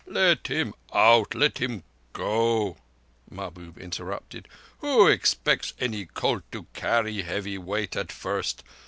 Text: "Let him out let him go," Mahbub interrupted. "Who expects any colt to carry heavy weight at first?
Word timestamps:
"Let 0.07 0.47
him 0.47 0.73
out 0.91 1.35
let 1.35 1.59
him 1.59 1.83
go," 2.11 2.77
Mahbub 3.29 3.77
interrupted. 3.77 4.47
"Who 4.79 5.05
expects 5.07 5.75
any 5.79 6.07
colt 6.07 6.41
to 6.53 6.65
carry 6.73 7.21
heavy 7.21 7.59
weight 7.59 7.95
at 7.95 8.11
first? 8.11 8.63